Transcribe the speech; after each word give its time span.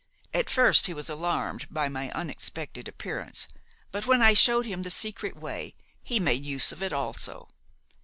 At 0.33 0.49
first 0.49 0.87
he 0.87 0.95
was 0.95 1.11
alarmed 1.11 1.67
by 1.69 1.87
my 1.87 2.09
unexpected 2.13 2.87
appearance, 2.87 3.47
but 3.91 4.07
when 4.07 4.19
I 4.19 4.33
showed 4.33 4.65
him 4.65 4.81
the 4.81 4.89
secret 4.89 5.37
way, 5.37 5.75
he 6.01 6.19
made 6.19 6.43
use 6.43 6.71
of 6.71 6.81
it 6.81 6.91
also. 6.91 7.49